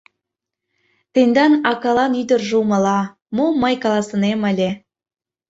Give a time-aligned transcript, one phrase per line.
[1.13, 2.99] —Тендан акалан ӱдыржӧ умыла,
[3.35, 4.69] мом мый каласынем ыле.